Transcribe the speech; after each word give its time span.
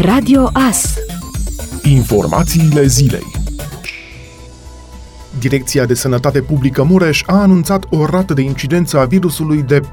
Radio 0.00 0.50
AS 0.52 0.94
Informațiile 1.82 2.86
zilei 2.86 3.26
Direcția 5.38 5.84
de 5.84 5.94
Sănătate 5.94 6.40
Publică 6.40 6.82
Mureș 6.82 7.22
a 7.26 7.40
anunțat 7.40 7.84
o 7.90 8.06
rată 8.06 8.34
de 8.34 8.40
incidență 8.42 8.98
a 8.98 9.04
virusului 9.04 9.62
de 9.62 9.80
4,40 9.80 9.86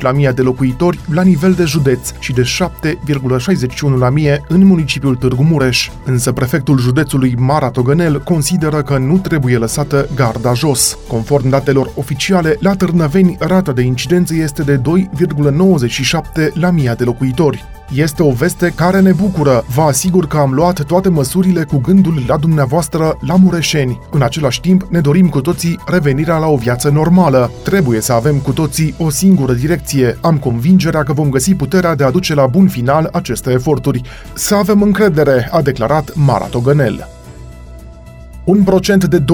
la 0.00 0.12
mie 0.12 0.30
de 0.30 0.42
locuitori 0.42 1.00
la 1.12 1.22
nivel 1.22 1.52
de 1.52 1.64
județ 1.64 2.12
și 2.18 2.32
de 2.32 2.42
7,61 2.42 3.98
la 3.98 4.10
mie 4.10 4.44
în 4.48 4.64
municipiul 4.64 5.16
Târgu 5.16 5.42
Mureș. 5.42 5.90
Însă 6.04 6.32
prefectul 6.32 6.78
județului 6.78 7.34
Mara 7.38 7.70
Togănel 7.70 8.22
consideră 8.22 8.82
că 8.82 8.98
nu 8.98 9.18
trebuie 9.18 9.58
lăsată 9.58 10.08
garda 10.14 10.52
jos. 10.52 10.98
Conform 11.08 11.48
datelor 11.48 11.90
oficiale, 11.94 12.56
la 12.60 12.74
Târnăveni 12.74 13.36
rata 13.38 13.72
de 13.72 13.82
incidență 13.82 14.34
este 14.34 14.62
de 14.62 14.80
2,97 14.80 16.52
la 16.54 16.70
mie 16.70 16.94
de 16.96 17.04
locuitori. 17.04 17.64
Este 17.94 18.22
o 18.22 18.30
veste 18.30 18.72
care 18.74 19.00
ne 19.00 19.12
bucură. 19.12 19.64
Vă 19.74 19.82
asigur 19.82 20.26
că 20.26 20.36
am 20.36 20.52
luat 20.52 20.84
toate 20.84 21.08
măsurile 21.08 21.64
cu 21.64 21.78
gândul 21.78 22.24
la 22.26 22.36
dumneavoastră, 22.36 23.18
la 23.20 23.34
mureșeni. 23.36 24.00
În 24.10 24.22
același 24.22 24.60
timp, 24.60 24.82
ne 24.90 25.00
dorim 25.00 25.28
cu 25.28 25.40
toții 25.40 25.78
revenirea 25.86 26.36
la 26.36 26.46
o 26.46 26.56
viață 26.56 26.88
normală. 26.88 27.50
Trebuie 27.64 28.00
să 28.00 28.12
avem 28.12 28.36
cu 28.36 28.52
toții 28.52 28.94
o 28.98 29.10
singură 29.10 29.52
direcție. 29.52 30.18
Am 30.20 30.38
convingerea 30.38 31.02
că 31.02 31.12
vom 31.12 31.30
găsi 31.30 31.54
puterea 31.54 31.94
de 31.94 32.04
a 32.04 32.10
duce 32.10 32.34
la 32.34 32.46
bun 32.46 32.68
final 32.68 33.08
aceste 33.12 33.50
eforturi. 33.50 34.02
Să 34.34 34.54
avem 34.54 34.82
încredere, 34.82 35.48
a 35.52 35.62
declarat 35.62 36.14
Maratogănel. 36.14 37.11
Un 38.44 38.62
procent 38.62 39.04
de 39.04 39.18
20% 39.18 39.24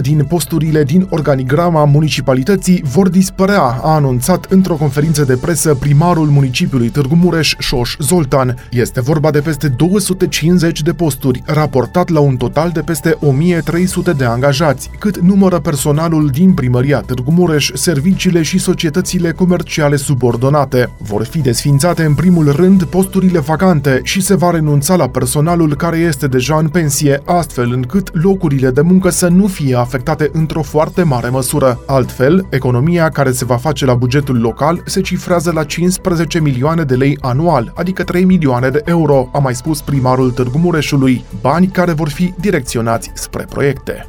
din 0.00 0.24
posturile 0.24 0.84
din 0.84 1.06
organigrama 1.10 1.84
municipalității 1.84 2.82
vor 2.92 3.08
dispărea, 3.08 3.60
a 3.60 3.94
anunțat 3.94 4.44
într-o 4.44 4.74
conferință 4.74 5.24
de 5.24 5.36
presă 5.36 5.74
primarul 5.74 6.26
municipiului 6.26 6.88
Târgu 6.88 7.14
Mureș, 7.14 7.54
Șoș 7.58 7.96
Zoltan. 7.98 8.56
Este 8.70 9.00
vorba 9.00 9.30
de 9.30 9.40
peste 9.40 9.68
250 9.68 10.82
de 10.82 10.92
posturi, 10.92 11.42
raportat 11.46 12.08
la 12.08 12.20
un 12.20 12.36
total 12.36 12.70
de 12.70 12.80
peste 12.80 13.16
1300 13.20 14.12
de 14.12 14.24
angajați, 14.24 14.90
cât 14.98 15.18
numără 15.18 15.58
personalul 15.58 16.28
din 16.28 16.52
primăria 16.52 17.00
Târgu 17.00 17.30
Mureș, 17.30 17.70
serviciile 17.74 18.42
și 18.42 18.58
societățile 18.58 19.32
comerciale 19.32 19.96
subordonate. 19.96 20.90
Vor 20.98 21.24
fi 21.24 21.38
desfințate 21.38 22.04
în 22.04 22.14
primul 22.14 22.52
rând 22.52 22.84
posturile 22.84 23.38
vacante 23.38 24.00
și 24.02 24.20
se 24.20 24.36
va 24.36 24.50
renunța 24.50 24.96
la 24.96 25.08
personalul 25.08 25.76
care 25.76 25.96
este 25.96 26.26
deja 26.26 26.56
în 26.56 26.68
pensie, 26.68 27.22
astfel 27.24 27.72
încât 27.72 28.18
locurile 28.22 28.70
de 28.70 28.80
muncă 28.80 29.10
să 29.10 29.28
nu 29.28 29.46
fie 29.46 29.74
afectate 29.74 30.30
într-o 30.32 30.62
foarte 30.62 31.02
mare 31.02 31.28
măsură. 31.28 31.80
Altfel, 31.86 32.46
economia 32.50 33.08
care 33.08 33.30
se 33.30 33.44
va 33.44 33.56
face 33.56 33.84
la 33.84 33.94
bugetul 33.94 34.40
local 34.40 34.82
se 34.84 35.00
cifrează 35.00 35.52
la 35.52 35.64
15 35.64 36.40
milioane 36.40 36.82
de 36.82 36.94
lei 36.94 37.18
anual, 37.20 37.72
adică 37.74 38.04
3 38.04 38.24
milioane 38.24 38.68
de 38.68 38.82
euro, 38.84 39.28
a 39.32 39.38
mai 39.38 39.54
spus 39.54 39.80
primarul 39.80 40.30
Târgu 40.30 40.58
Mureșului, 40.58 41.24
bani 41.40 41.66
care 41.66 41.92
vor 41.92 42.08
fi 42.08 42.34
direcționați 42.40 43.10
spre 43.14 43.46
proiecte. 43.50 44.06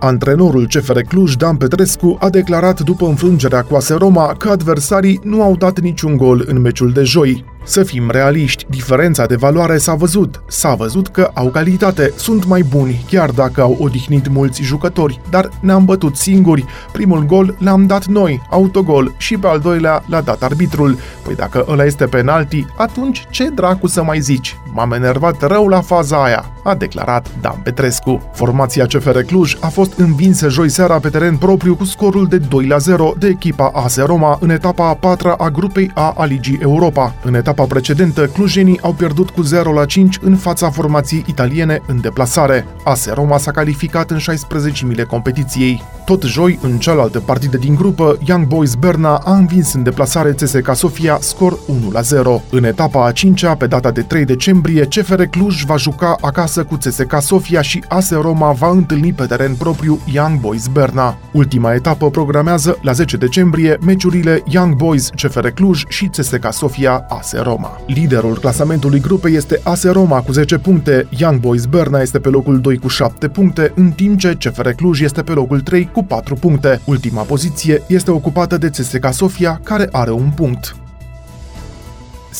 Antrenorul 0.00 0.66
CFR 0.66 0.98
Cluj, 0.98 1.34
Dan 1.34 1.56
Petrescu, 1.56 2.16
a 2.20 2.28
declarat 2.28 2.80
după 2.80 3.06
înfrângerea 3.06 3.62
cu 3.62 3.74
AS 3.74 3.88
Roma 3.88 4.34
că 4.34 4.48
adversarii 4.48 5.20
nu 5.22 5.42
au 5.42 5.56
dat 5.56 5.80
niciun 5.80 6.16
gol 6.16 6.44
în 6.46 6.60
meciul 6.60 6.92
de 6.92 7.02
joi. 7.02 7.44
Să 7.68 7.82
fim 7.82 8.10
realiști, 8.10 8.66
diferența 8.68 9.26
de 9.26 9.36
valoare 9.36 9.78
s-a 9.78 9.94
văzut. 9.94 10.42
S-a 10.46 10.74
văzut 10.74 11.08
că 11.08 11.30
au 11.34 11.48
calitate, 11.48 12.12
sunt 12.16 12.44
mai 12.44 12.62
buni, 12.62 13.04
chiar 13.08 13.30
dacă 13.30 13.60
au 13.60 13.76
odihnit 13.80 14.28
mulți 14.28 14.62
jucători, 14.62 15.20
dar 15.30 15.48
ne-am 15.60 15.84
bătut 15.84 16.16
singuri. 16.16 16.64
Primul 16.92 17.24
gol 17.26 17.56
l-am 17.58 17.86
dat 17.86 18.06
noi, 18.06 18.42
autogol, 18.50 19.14
și 19.16 19.36
pe 19.36 19.46
al 19.46 19.58
doilea 19.58 20.04
l-a 20.06 20.20
dat 20.20 20.42
arbitrul. 20.42 20.98
Păi 21.22 21.34
dacă 21.34 21.64
ăla 21.68 21.84
este 21.84 22.04
penalti, 22.04 22.66
atunci 22.76 23.26
ce 23.30 23.48
dracu 23.48 23.86
să 23.86 24.02
mai 24.02 24.20
zici? 24.20 24.56
M-am 24.72 24.92
enervat 24.92 25.46
rău 25.46 25.68
la 25.68 25.80
faza 25.80 26.24
aia, 26.24 26.44
a 26.64 26.74
declarat 26.74 27.26
Dan 27.40 27.60
Petrescu. 27.62 28.30
Formația 28.32 28.86
CFR 28.86 29.18
Cluj 29.18 29.56
a 29.60 29.66
fost 29.66 29.98
învinsă 29.98 30.48
joi 30.48 30.68
seara 30.68 30.98
pe 30.98 31.08
teren 31.08 31.36
propriu 31.36 31.74
cu 31.74 31.84
scorul 31.84 32.26
de 32.26 32.38
2 32.38 32.66
la 32.66 32.78
0 32.78 33.14
de 33.18 33.26
echipa 33.26 33.70
AS 33.74 33.96
Roma 33.96 34.38
în 34.40 34.50
etapa 34.50 34.88
a 34.88 34.94
patra 34.94 35.34
a 35.38 35.48
grupei 35.50 35.90
A 35.94 36.14
a 36.16 36.24
Ligii 36.24 36.58
Europa. 36.60 37.14
În 37.24 37.34
etapa 37.34 37.57
etapa 37.58 37.74
precedentă, 37.74 38.26
clujenii 38.26 38.80
au 38.82 38.92
pierdut 38.92 39.30
cu 39.30 39.42
0 39.42 39.72
la 39.72 39.84
5 39.84 40.18
în 40.20 40.36
fața 40.36 40.70
formației 40.70 41.24
italiene 41.26 41.82
în 41.86 42.00
deplasare. 42.00 42.66
AS 42.84 43.06
Roma 43.14 43.38
s-a 43.38 43.50
calificat 43.50 44.10
în 44.10 44.18
16 44.18 45.02
competiției. 45.08 45.82
Tot 46.04 46.22
joi, 46.22 46.58
în 46.62 46.78
cealaltă 46.78 47.20
partidă 47.20 47.56
din 47.56 47.74
grupă, 47.74 48.18
Young 48.26 48.46
Boys 48.46 48.74
Berna 48.74 49.22
a 49.24 49.34
învins 49.34 49.72
în 49.72 49.82
deplasare 49.82 50.32
CSKA 50.32 50.74
Sofia 50.74 51.18
scor 51.20 51.58
1 51.66 51.90
la 51.90 52.00
0. 52.00 52.42
În 52.50 52.64
etapa 52.64 53.06
a 53.06 53.12
5-a, 53.12 53.54
pe 53.54 53.66
data 53.66 53.90
de 53.90 54.02
3 54.02 54.24
decembrie, 54.24 54.84
CFR 54.84 55.22
Cluj 55.22 55.64
va 55.64 55.76
juca 55.76 56.16
acasă 56.20 56.64
cu 56.64 56.74
CSKA 56.74 57.20
Sofia 57.20 57.60
și 57.60 57.84
AS 57.88 58.10
Roma 58.10 58.52
va 58.52 58.70
întâlni 58.70 59.12
pe 59.12 59.24
teren 59.24 59.54
propriu 59.54 60.00
Young 60.12 60.40
Boys 60.40 60.66
Berna. 60.66 61.18
Ultima 61.32 61.74
etapă 61.74 62.10
programează 62.10 62.78
la 62.82 62.92
10 62.92 63.16
decembrie 63.16 63.78
meciurile 63.80 64.42
Young 64.46 64.74
Boys 64.74 65.08
CFR 65.08 65.46
Cluj 65.46 65.82
și 65.88 66.06
CSKA 66.06 66.50
Sofia 66.50 67.06
AS 67.08 67.32
Roma. 67.32 67.47
Liderul 67.86 68.38
clasamentului 68.38 69.00
grupei 69.00 69.34
este 69.34 69.60
AS 69.62 69.84
Roma 69.84 70.20
cu 70.20 70.32
10 70.32 70.58
puncte, 70.58 71.06
Young 71.10 71.40
Boys 71.40 71.64
Berna 71.64 72.00
este 72.00 72.18
pe 72.18 72.28
locul 72.28 72.60
2 72.60 72.78
cu 72.78 72.88
7 72.88 73.28
puncte, 73.28 73.72
în 73.74 73.90
timp 73.90 74.18
ce 74.18 74.36
CFR 74.38 74.68
Cluj 74.68 75.00
este 75.00 75.22
pe 75.22 75.32
locul 75.32 75.60
3 75.60 75.90
cu 75.92 76.04
4 76.04 76.34
puncte. 76.34 76.80
Ultima 76.84 77.22
poziție 77.22 77.82
este 77.86 78.10
ocupată 78.10 78.58
de 78.58 78.68
CSKA 78.68 79.10
Sofia, 79.10 79.60
care 79.62 79.88
are 79.92 80.10
un 80.10 80.30
punct. 80.36 80.76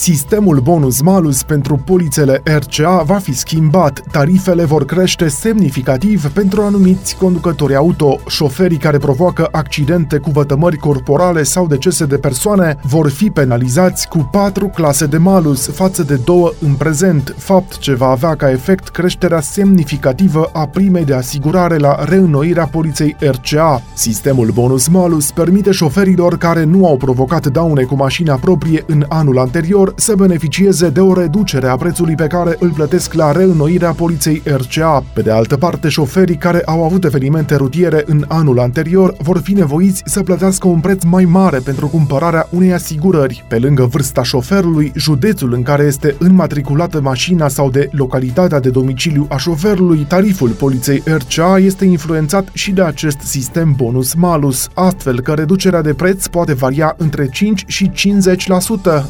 Sistemul 0.00 0.60
bonus-malus 0.60 1.42
pentru 1.42 1.76
polițele 1.84 2.42
RCA 2.44 3.02
va 3.02 3.14
fi 3.14 3.32
schimbat. 3.32 4.02
Tarifele 4.12 4.64
vor 4.64 4.84
crește 4.84 5.28
semnificativ 5.28 6.26
pentru 6.32 6.62
anumiți 6.62 7.16
conducători 7.16 7.74
auto. 7.74 8.20
Șoferii 8.28 8.76
care 8.76 8.98
provoacă 8.98 9.48
accidente 9.52 10.18
cu 10.18 10.30
vătămări 10.30 10.76
corporale 10.76 11.42
sau 11.42 11.66
decese 11.66 12.04
de 12.04 12.16
persoane 12.16 12.76
vor 12.82 13.10
fi 13.10 13.30
penalizați 13.30 14.08
cu 14.08 14.28
patru 14.30 14.68
clase 14.68 15.06
de 15.06 15.16
malus 15.16 15.68
față 15.68 16.02
de 16.02 16.20
două 16.24 16.52
în 16.60 16.74
prezent, 16.74 17.34
fapt 17.38 17.78
ce 17.78 17.94
va 17.94 18.06
avea 18.06 18.34
ca 18.34 18.50
efect 18.50 18.88
creșterea 18.88 19.40
semnificativă 19.40 20.50
a 20.52 20.66
primei 20.66 21.04
de 21.04 21.14
asigurare 21.14 21.76
la 21.76 22.04
reînnoirea 22.04 22.66
poliței 22.66 23.16
RCA. 23.20 23.82
Sistemul 23.94 24.50
bonus-malus 24.50 25.30
permite 25.30 25.70
șoferilor 25.70 26.36
care 26.36 26.64
nu 26.64 26.86
au 26.86 26.96
provocat 26.96 27.46
daune 27.46 27.82
cu 27.82 27.94
mașina 27.94 28.34
proprie 28.34 28.84
în 28.86 29.04
anul 29.08 29.38
anterior 29.38 29.86
viitor 29.88 29.92
să 29.96 30.14
beneficieze 30.14 30.88
de 30.88 31.00
o 31.00 31.14
reducere 31.14 31.68
a 31.68 31.76
prețului 31.76 32.14
pe 32.14 32.26
care 32.26 32.56
îl 32.58 32.70
plătesc 32.70 33.12
la 33.12 33.32
reînnoirea 33.32 33.92
poliței 33.92 34.42
RCA. 34.44 35.04
Pe 35.12 35.20
de 35.20 35.30
altă 35.30 35.56
parte, 35.56 35.88
șoferii 35.88 36.36
care 36.36 36.62
au 36.64 36.84
avut 36.84 37.04
evenimente 37.04 37.54
rutiere 37.54 38.02
în 38.06 38.24
anul 38.28 38.58
anterior 38.58 39.14
vor 39.22 39.38
fi 39.38 39.52
nevoiți 39.52 40.02
să 40.06 40.22
plătească 40.22 40.68
un 40.68 40.80
preț 40.80 41.02
mai 41.02 41.24
mare 41.24 41.58
pentru 41.58 41.86
cumpărarea 41.86 42.48
unei 42.50 42.72
asigurări. 42.72 43.44
Pe 43.48 43.58
lângă 43.58 43.84
vârsta 43.84 44.22
șoferului, 44.22 44.92
județul 44.94 45.52
în 45.52 45.62
care 45.62 45.82
este 45.82 46.14
înmatriculată 46.18 47.00
mașina 47.00 47.48
sau 47.48 47.70
de 47.70 47.88
localitatea 47.92 48.60
de 48.60 48.70
domiciliu 48.70 49.26
a 49.28 49.36
șoferului, 49.36 50.04
tariful 50.08 50.48
poliței 50.48 51.02
RCA 51.06 51.58
este 51.58 51.84
influențat 51.84 52.48
și 52.52 52.70
de 52.70 52.82
acest 52.82 53.18
sistem 53.20 53.74
bonus-malus, 53.76 54.68
astfel 54.74 55.20
că 55.20 55.32
reducerea 55.32 55.82
de 55.82 55.94
preț 55.94 56.26
poate 56.26 56.54
varia 56.54 56.94
între 56.98 57.28
5 57.28 57.64
și 57.66 57.90
50%, 57.90 57.92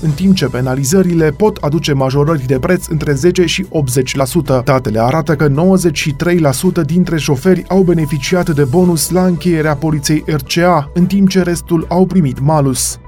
în 0.01 0.11
timp 0.11 0.35
ce 0.35 0.47
pe 0.47 0.58
penalizările 0.59 1.31
pot 1.31 1.57
aduce 1.57 1.93
majorări 1.93 2.47
de 2.47 2.59
preț 2.59 2.87
între 2.87 3.13
10 3.13 3.47
și 3.47 3.67
80%. 4.61 4.65
Datele 4.65 5.01
arată 5.01 5.37
că 5.37 5.49
93% 5.49 6.85
dintre 6.87 7.19
șoferi 7.19 7.65
au 7.69 7.83
beneficiat 7.83 8.51
de 8.51 8.65
bonus 8.65 9.11
la 9.11 9.25
încheierea 9.25 9.75
poliței 9.75 10.25
RCA, 10.27 10.91
în 10.95 11.07
timp 11.07 11.29
ce 11.29 11.43
restul 11.43 11.87
au 11.89 12.07
primit 12.07 12.41
malus. 12.41 12.99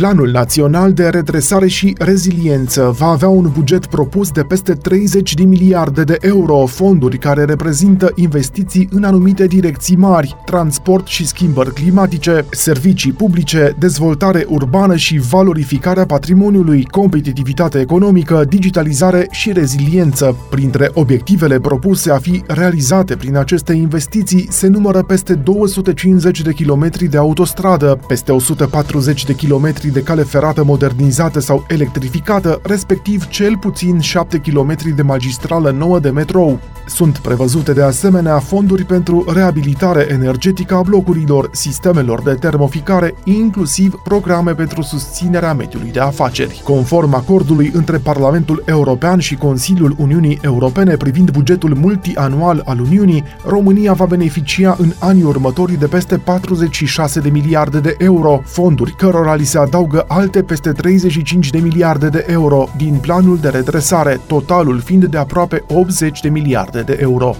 Planul 0.00 0.30
Național 0.30 0.92
de 0.92 1.08
Redresare 1.08 1.66
și 1.66 1.94
Reziliență 1.98 2.94
va 2.98 3.06
avea 3.06 3.28
un 3.28 3.50
buget 3.52 3.86
propus 3.86 4.30
de 4.30 4.42
peste 4.42 4.72
30 4.72 5.34
de 5.34 5.44
miliarde 5.44 6.04
de 6.04 6.16
euro, 6.20 6.66
fonduri 6.66 7.18
care 7.18 7.44
reprezintă 7.44 8.12
investiții 8.14 8.88
în 8.90 9.04
anumite 9.04 9.46
direcții 9.46 9.96
mari, 9.96 10.36
transport 10.44 11.06
și 11.06 11.26
schimbări 11.26 11.72
climatice, 11.72 12.44
servicii 12.50 13.12
publice, 13.12 13.76
dezvoltare 13.78 14.44
urbană 14.48 14.96
și 14.96 15.18
valorificarea 15.18 16.06
patrimoniului, 16.06 16.84
competitivitate 16.84 17.80
economică, 17.80 18.44
digitalizare 18.48 19.28
și 19.30 19.52
reziliență. 19.52 20.36
Printre 20.50 20.90
obiectivele 20.94 21.60
propuse 21.60 22.10
a 22.10 22.18
fi 22.18 22.42
realizate 22.46 23.16
prin 23.16 23.36
aceste 23.36 23.72
investiții 23.72 24.46
se 24.50 24.66
numără 24.66 25.02
peste 25.02 25.34
250 25.34 26.42
de 26.42 26.52
kilometri 26.52 27.06
de 27.06 27.16
autostradă, 27.16 28.00
peste 28.06 28.32
140 28.32 29.24
de 29.24 29.34
kilometri 29.34 29.88
de 29.92 30.02
cale 30.02 30.22
ferată 30.22 30.64
modernizată 30.64 31.40
sau 31.40 31.64
electrificată, 31.68 32.60
respectiv 32.62 33.28
cel 33.28 33.56
puțin 33.56 34.00
7 34.00 34.38
km 34.38 34.76
de 34.94 35.02
magistrală 35.02 35.70
nouă 35.70 35.98
de 35.98 36.10
metrou. 36.10 36.58
Sunt 36.86 37.18
prevăzute 37.18 37.72
de 37.72 37.82
asemenea 37.82 38.38
fonduri 38.38 38.84
pentru 38.84 39.24
reabilitare 39.32 40.06
energetică 40.10 40.74
a 40.74 40.82
blocurilor, 40.82 41.48
sistemelor 41.52 42.22
de 42.22 42.34
termoficare, 42.34 43.14
inclusiv 43.24 43.94
programe 44.04 44.52
pentru 44.52 44.82
susținerea 44.82 45.54
mediului 45.54 45.90
de 45.90 46.00
afaceri. 46.00 46.60
Conform 46.64 47.14
acordului 47.14 47.70
între 47.74 47.96
Parlamentul 47.96 48.62
European 48.66 49.18
și 49.18 49.36
Consiliul 49.36 49.94
Uniunii 49.98 50.38
Europene 50.42 50.96
privind 50.96 51.30
bugetul 51.30 51.74
multianual 51.74 52.62
al 52.64 52.80
Uniunii, 52.80 53.24
România 53.44 53.92
va 53.92 54.04
beneficia 54.04 54.76
în 54.78 54.92
anii 54.98 55.22
următori 55.22 55.78
de 55.78 55.86
peste 55.86 56.16
46 56.16 57.20
de 57.20 57.28
miliarde 57.28 57.80
de 57.80 57.94
euro, 57.98 58.42
fonduri 58.44 58.94
cărora 58.96 59.34
li 59.34 59.44
se 59.44 59.58
adaugă 59.58 59.79
alte 60.08 60.42
peste 60.42 60.72
35 60.72 61.50
de 61.50 61.58
miliarde 61.58 62.08
de 62.08 62.24
euro 62.28 62.68
din 62.76 62.98
planul 62.98 63.38
de 63.38 63.48
redresare, 63.48 64.20
totalul 64.26 64.80
fiind 64.80 65.04
de 65.04 65.18
aproape 65.18 65.64
80 65.68 66.20
de 66.20 66.28
miliarde 66.28 66.82
de 66.82 66.96
euro. 67.00 67.36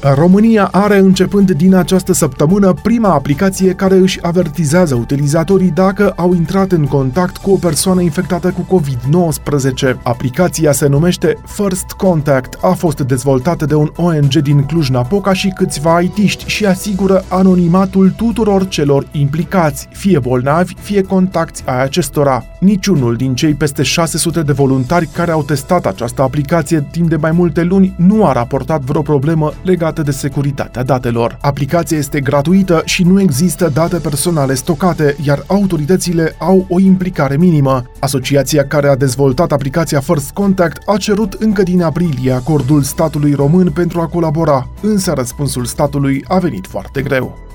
România 0.00 0.68
are 0.72 0.98
începând 0.98 1.50
din 1.50 1.74
această 1.74 2.12
săptămână 2.12 2.74
prima 2.82 3.12
aplicație 3.12 3.72
care 3.72 3.94
își 3.94 4.18
avertizează 4.22 4.94
utilizatorii 4.94 5.70
dacă 5.70 6.12
au 6.16 6.34
intrat 6.34 6.72
în 6.72 6.84
contact 6.84 7.36
cu 7.36 7.50
o 7.50 7.56
persoană 7.56 8.00
infectată 8.00 8.54
cu 8.56 8.80
COVID-19. 8.80 10.02
Aplicația 10.02 10.72
se 10.72 10.86
numește 10.86 11.36
First 11.46 11.90
Contact, 11.96 12.58
a 12.62 12.72
fost 12.72 13.00
dezvoltată 13.00 13.64
de 13.64 13.74
un 13.74 13.90
ONG 13.96 14.34
din 14.34 14.62
Cluj-Napoca 14.62 15.32
și 15.32 15.52
câțiva 15.56 16.00
IT-ști 16.00 16.46
și 16.46 16.66
asigură 16.66 17.24
anonimatul 17.28 18.10
tuturor 18.10 18.68
celor 18.68 19.06
implicați, 19.12 19.88
fie 19.92 20.18
bolnavi, 20.18 20.74
fie 20.80 21.02
contacti 21.02 21.62
ai 21.66 21.82
acestora. 21.82 22.44
Niciunul 22.60 23.16
din 23.16 23.34
cei 23.34 23.54
peste 23.54 23.82
600 23.82 24.42
de 24.42 24.52
voluntari 24.52 25.06
care 25.06 25.30
au 25.30 25.42
testat 25.42 25.86
această 25.86 26.22
aplicație 26.22 26.88
timp 26.90 27.08
de 27.08 27.16
mai 27.16 27.30
multe 27.30 27.62
luni 27.62 27.94
nu 27.96 28.26
a 28.26 28.32
raportat 28.32 28.80
vreo 28.80 29.02
problemă 29.02 29.52
legată 29.62 29.86
legate 29.88 30.02
de 30.02 30.10
securitatea 30.10 30.82
datelor. 30.82 31.38
Aplicația 31.40 31.98
este 31.98 32.20
gratuită 32.20 32.82
și 32.84 33.02
nu 33.02 33.20
există 33.20 33.70
date 33.74 33.96
personale 33.96 34.54
stocate, 34.54 35.16
iar 35.24 35.44
autoritățile 35.46 36.34
au 36.38 36.66
o 36.68 36.80
implicare 36.80 37.36
minimă. 37.36 37.82
Asociația 38.00 38.66
care 38.66 38.88
a 38.88 38.96
dezvoltat 38.96 39.52
aplicația 39.52 40.00
First 40.00 40.30
Contact 40.30 40.88
a 40.88 40.96
cerut 40.96 41.32
încă 41.32 41.62
din 41.62 41.82
aprilie 41.82 42.32
acordul 42.32 42.82
statului 42.82 43.32
român 43.34 43.70
pentru 43.70 44.00
a 44.00 44.06
colabora, 44.06 44.68
însă 44.82 45.12
răspunsul 45.12 45.64
statului 45.64 46.24
a 46.28 46.38
venit 46.38 46.66
foarte 46.66 47.02
greu 47.02 47.47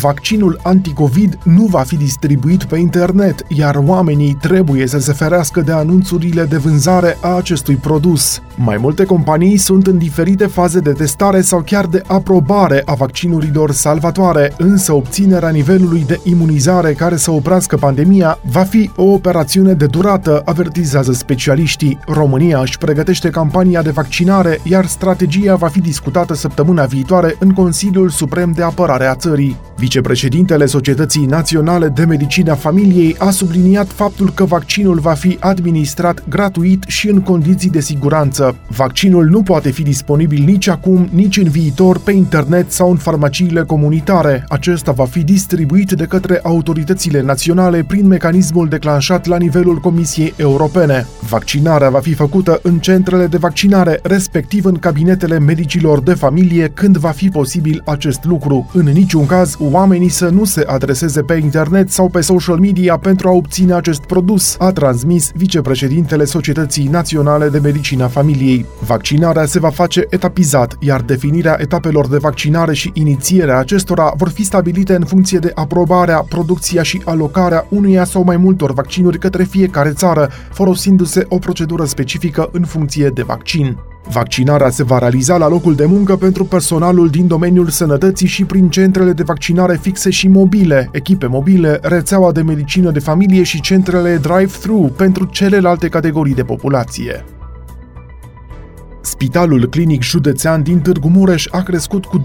vaccinul 0.00 0.60
anticovid 0.62 1.38
nu 1.44 1.64
va 1.64 1.80
fi 1.80 1.96
distribuit 1.96 2.64
pe 2.64 2.78
internet, 2.78 3.44
iar 3.48 3.74
oamenii 3.86 4.36
trebuie 4.40 4.86
să 4.86 4.98
se 4.98 5.12
ferească 5.12 5.60
de 5.60 5.72
anunțurile 5.72 6.44
de 6.44 6.56
vânzare 6.56 7.18
a 7.20 7.36
acestui 7.36 7.74
produs. 7.74 8.42
Mai 8.56 8.76
multe 8.76 9.04
companii 9.04 9.56
sunt 9.56 9.86
în 9.86 9.98
diferite 9.98 10.46
faze 10.46 10.80
de 10.80 10.92
testare 10.92 11.40
sau 11.40 11.62
chiar 11.66 11.86
de 11.86 12.02
aprobare 12.06 12.82
a 12.84 12.94
vaccinurilor 12.94 13.70
salvatoare, 13.70 14.52
însă 14.58 14.92
obținerea 14.92 15.48
nivelului 15.48 16.04
de 16.06 16.20
imunizare 16.24 16.92
care 16.92 17.16
să 17.16 17.30
oprească 17.30 17.76
pandemia 17.76 18.38
va 18.50 18.62
fi 18.62 18.90
o 18.96 19.04
operațiune 19.04 19.72
de 19.72 19.86
durată, 19.86 20.42
avertizează 20.44 21.12
specialiștii. 21.12 21.98
România 22.06 22.58
își 22.58 22.78
pregătește 22.78 23.30
campania 23.30 23.82
de 23.82 23.90
vaccinare, 23.90 24.58
iar 24.62 24.86
strategia 24.86 25.54
va 25.54 25.68
fi 25.68 25.80
discutată 25.80 26.34
săptămâna 26.34 26.84
viitoare 26.84 27.36
în 27.38 27.50
Consiliul 27.50 28.08
Suprem 28.08 28.52
de 28.52 28.62
Apărare 28.62 29.06
a 29.06 29.14
țării. 29.14 29.56
Vicepreședintele 29.82 30.66
Societății 30.66 31.26
Naționale 31.26 31.88
de 31.88 32.04
Medicină 32.04 32.50
a 32.50 32.54
Familiei 32.54 33.16
a 33.18 33.30
subliniat 33.30 33.88
faptul 33.88 34.30
că 34.30 34.44
vaccinul 34.44 34.98
va 34.98 35.12
fi 35.12 35.36
administrat 35.40 36.28
gratuit 36.28 36.84
și 36.86 37.08
în 37.08 37.20
condiții 37.20 37.70
de 37.70 37.80
siguranță. 37.80 38.56
Vaccinul 38.68 39.24
nu 39.24 39.42
poate 39.42 39.70
fi 39.70 39.82
disponibil 39.82 40.44
nici 40.44 40.68
acum, 40.68 41.08
nici 41.12 41.36
în 41.36 41.48
viitor 41.48 41.98
pe 41.98 42.12
internet 42.12 42.70
sau 42.70 42.90
în 42.90 42.96
farmaciile 42.96 43.62
comunitare. 43.62 44.44
Acesta 44.48 44.92
va 44.92 45.04
fi 45.04 45.24
distribuit 45.24 45.92
de 45.92 46.04
către 46.04 46.40
autoritățile 46.42 47.22
naționale 47.22 47.84
prin 47.86 48.06
mecanismul 48.06 48.68
declanșat 48.68 49.26
la 49.26 49.36
nivelul 49.36 49.76
Comisiei 49.76 50.34
Europene. 50.36 51.06
Vaccinarea 51.28 51.90
va 51.90 52.00
fi 52.00 52.14
făcută 52.14 52.60
în 52.62 52.78
centrele 52.78 53.26
de 53.26 53.36
vaccinare, 53.36 54.00
respectiv 54.02 54.64
în 54.64 54.74
cabinetele 54.74 55.38
medicilor 55.38 56.02
de 56.02 56.14
familie, 56.14 56.68
când 56.74 56.96
va 56.96 57.10
fi 57.10 57.28
posibil 57.28 57.82
acest 57.84 58.24
lucru. 58.24 58.70
În 58.72 58.84
niciun 58.84 59.26
caz, 59.26 59.56
oamenii 59.72 60.08
să 60.08 60.28
nu 60.28 60.44
se 60.44 60.64
adreseze 60.66 61.22
pe 61.22 61.34
internet 61.34 61.90
sau 61.90 62.08
pe 62.08 62.20
social 62.20 62.58
media 62.58 62.96
pentru 62.96 63.28
a 63.28 63.32
obține 63.32 63.74
acest 63.74 64.00
produs, 64.00 64.56
a 64.58 64.72
transmis 64.72 65.30
vicepreședintele 65.34 66.24
Societății 66.24 66.86
Naționale 66.86 67.48
de 67.48 67.58
Medicina 67.58 68.08
Familiei. 68.08 68.66
Vaccinarea 68.86 69.44
se 69.44 69.58
va 69.58 69.70
face 69.70 70.06
etapizat, 70.08 70.76
iar 70.80 71.00
definirea 71.00 71.56
etapelor 71.60 72.08
de 72.08 72.16
vaccinare 72.16 72.74
și 72.74 72.90
inițierea 72.94 73.58
acestora 73.58 74.12
vor 74.16 74.28
fi 74.28 74.44
stabilite 74.44 74.94
în 74.94 75.04
funcție 75.04 75.38
de 75.38 75.52
aprobarea, 75.54 76.24
producția 76.28 76.82
și 76.82 77.02
alocarea 77.04 77.66
unuia 77.68 78.04
sau 78.04 78.24
mai 78.24 78.36
multor 78.36 78.72
vaccinuri 78.72 79.18
către 79.18 79.44
fiecare 79.44 79.90
țară, 79.90 80.30
folosindu-se 80.52 81.26
o 81.28 81.38
procedură 81.38 81.84
specifică 81.84 82.48
în 82.52 82.64
funcție 82.64 83.08
de 83.08 83.22
vaccin. 83.22 83.91
Vaccinarea 84.04 84.70
se 84.70 84.82
va 84.82 84.98
realiza 84.98 85.36
la 85.36 85.48
locul 85.48 85.74
de 85.74 85.84
muncă 85.84 86.16
pentru 86.16 86.44
personalul 86.44 87.08
din 87.08 87.26
domeniul 87.26 87.68
sănătății 87.68 88.26
și 88.26 88.44
prin 88.44 88.68
centrele 88.68 89.12
de 89.12 89.22
vaccinare 89.22 89.78
fixe 89.80 90.10
și 90.10 90.28
mobile, 90.28 90.88
echipe 90.92 91.26
mobile, 91.26 91.78
rețeaua 91.82 92.32
de 92.32 92.42
medicină 92.42 92.90
de 92.90 92.98
familie 92.98 93.42
și 93.42 93.60
centrele 93.60 94.16
drive-thru 94.16 94.92
pentru 94.96 95.24
celelalte 95.24 95.88
categorii 95.88 96.34
de 96.34 96.44
populație. 96.44 97.24
Spitalul 99.22 99.66
Clinic 99.66 100.02
Județean 100.02 100.62
din 100.62 100.80
Târgu 100.80 101.08
Mureș 101.08 101.46
a 101.50 101.62
crescut 101.62 102.04
cu 102.04 102.18
25% 102.18 102.22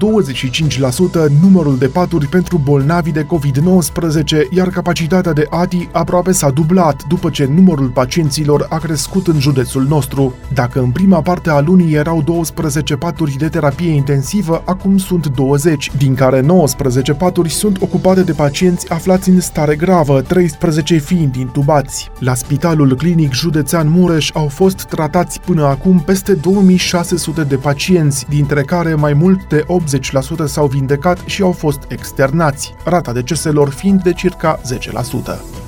numărul 1.41 1.77
de 1.77 1.87
paturi 1.87 2.27
pentru 2.27 2.57
bolnavi 2.57 3.11
de 3.11 3.25
COVID-19, 3.25 4.49
iar 4.49 4.69
capacitatea 4.69 5.33
de 5.33 5.47
ATI 5.49 5.89
aproape 5.91 6.31
s-a 6.31 6.49
dublat 6.49 7.03
după 7.07 7.29
ce 7.29 7.45
numărul 7.45 7.87
pacienților 7.87 8.65
a 8.69 8.77
crescut 8.77 9.27
în 9.27 9.39
județul 9.39 9.83
nostru. 9.83 10.35
Dacă 10.53 10.79
în 10.79 10.91
prima 10.91 11.21
parte 11.21 11.49
a 11.49 11.59
lunii 11.59 11.93
erau 11.93 12.21
12 12.21 12.95
paturi 12.95 13.35
de 13.37 13.47
terapie 13.47 13.89
intensivă, 13.89 14.61
acum 14.65 14.97
sunt 14.97 15.27
20, 15.27 15.91
din 15.97 16.15
care 16.15 16.41
19 16.41 17.13
paturi 17.13 17.49
sunt 17.49 17.81
ocupate 17.81 18.21
de 18.21 18.31
pacienți 18.31 18.89
aflați 18.89 19.29
în 19.29 19.39
stare 19.39 19.75
gravă, 19.75 20.21
13 20.21 20.97
fiind 20.97 21.35
intubați. 21.35 22.09
La 22.19 22.33
Spitalul 22.33 22.95
Clinic 22.95 23.33
Județean 23.33 23.89
Mureș 23.89 24.29
au 24.33 24.47
fost 24.47 24.83
tratați 24.83 25.39
până 25.39 25.65
acum 25.65 25.99
peste 25.99 26.33
2000 26.33 26.85
2600 26.91 27.43
de 27.43 27.55
pacienți, 27.55 28.25
dintre 28.29 28.61
care 28.63 28.95
mai 28.95 29.13
mult 29.13 29.47
de 29.47 29.65
80% 30.43 30.45
s-au 30.45 30.67
vindecat 30.67 31.19
și 31.25 31.41
au 31.41 31.51
fost 31.51 31.79
externați, 31.87 32.75
rata 32.83 33.13
deceselor 33.13 33.69
fiind 33.69 34.01
de 34.01 34.13
circa 34.13 34.59
10%. 34.61 35.66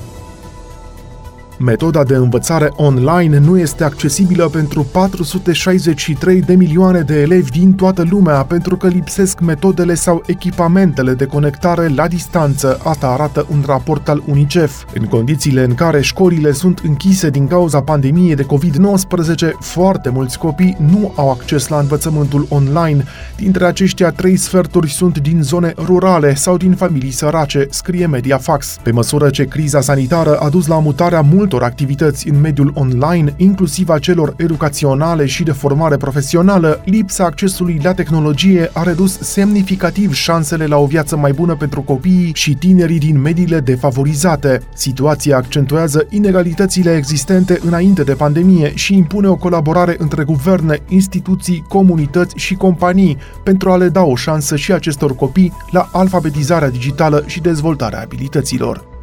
Metoda 1.62 2.04
de 2.04 2.14
învățare 2.14 2.70
online 2.76 3.38
nu 3.38 3.58
este 3.58 3.84
accesibilă 3.84 4.48
pentru 4.48 4.86
463 4.92 6.40
de 6.40 6.54
milioane 6.54 7.00
de 7.00 7.20
elevi 7.20 7.50
din 7.50 7.72
toată 7.72 8.06
lumea 8.10 8.42
pentru 8.42 8.76
că 8.76 8.86
lipsesc 8.86 9.40
metodele 9.40 9.94
sau 9.94 10.22
echipamentele 10.26 11.12
de 11.12 11.24
conectare 11.24 11.88
la 11.88 12.08
distanță, 12.08 12.80
asta 12.84 13.06
arată 13.08 13.46
un 13.50 13.62
raport 13.66 14.08
al 14.08 14.22
UNICEF. 14.26 14.84
În 14.94 15.04
condițiile 15.04 15.64
în 15.64 15.74
care 15.74 16.00
școlile 16.00 16.52
sunt 16.52 16.78
închise 16.78 17.30
din 17.30 17.46
cauza 17.46 17.80
pandemiei 17.80 18.34
de 18.34 18.46
COVID-19, 18.46 19.50
foarte 19.58 20.08
mulți 20.08 20.38
copii 20.38 20.76
nu 20.90 21.12
au 21.16 21.30
acces 21.30 21.68
la 21.68 21.78
învățământul 21.78 22.46
online. 22.48 23.04
Dintre 23.36 23.64
aceștia, 23.64 24.10
trei 24.10 24.36
sferturi 24.36 24.90
sunt 24.90 25.18
din 25.18 25.42
zone 25.42 25.72
rurale 25.76 26.34
sau 26.34 26.56
din 26.56 26.74
familii 26.74 27.10
sărace, 27.10 27.66
scrie 27.70 28.06
Mediafax. 28.06 28.76
Pe 28.82 28.90
măsură 28.90 29.30
ce 29.30 29.44
criza 29.44 29.80
sanitară 29.80 30.36
a 30.36 30.48
dus 30.48 30.66
la 30.66 30.78
mutarea 30.78 31.20
mult 31.20 31.48
multor 31.50 31.68
activități 31.68 32.28
în 32.28 32.40
mediul 32.40 32.72
online, 32.74 33.34
inclusiv 33.36 33.88
a 33.88 33.98
celor 33.98 34.34
educaționale 34.36 35.26
și 35.26 35.42
de 35.42 35.52
formare 35.52 35.96
profesională, 35.96 36.82
lipsa 36.84 37.24
accesului 37.24 37.80
la 37.82 37.94
tehnologie 37.94 38.70
a 38.72 38.82
redus 38.82 39.18
semnificativ 39.18 40.12
șansele 40.12 40.66
la 40.66 40.76
o 40.76 40.86
viață 40.86 41.16
mai 41.16 41.32
bună 41.32 41.54
pentru 41.54 41.82
copiii 41.82 42.30
și 42.34 42.54
tinerii 42.54 42.98
din 42.98 43.20
mediile 43.20 43.60
defavorizate. 43.60 44.60
Situația 44.74 45.36
accentuează 45.36 46.06
inegalitățile 46.08 46.96
existente 46.96 47.60
înainte 47.66 48.02
de 48.02 48.14
pandemie 48.14 48.74
și 48.74 48.96
impune 48.96 49.28
o 49.28 49.36
colaborare 49.36 49.94
între 49.98 50.24
guverne, 50.24 50.78
instituții, 50.88 51.64
comunități 51.68 52.38
și 52.38 52.54
companii 52.54 53.16
pentru 53.44 53.70
a 53.70 53.76
le 53.76 53.88
da 53.88 54.02
o 54.02 54.16
șansă 54.16 54.56
și 54.56 54.72
acestor 54.72 55.14
copii 55.14 55.52
la 55.70 55.88
alfabetizarea 55.92 56.70
digitală 56.70 57.22
și 57.26 57.40
dezvoltarea 57.40 58.00
abilităților. 58.00 58.99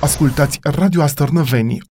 Ascultați 0.00 0.58
Radio 0.62 1.02
Astărnăveni, 1.02 1.82